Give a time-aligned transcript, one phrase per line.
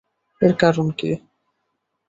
[0.41, 1.11] এর কারণ কি?